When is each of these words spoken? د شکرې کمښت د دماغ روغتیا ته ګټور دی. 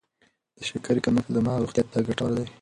د 0.57 0.59
شکرې 0.69 0.99
کمښت 1.05 1.29
د 1.31 1.33
دماغ 1.37 1.57
روغتیا 1.61 1.83
ته 1.93 1.99
ګټور 2.07 2.31
دی. 2.37 2.45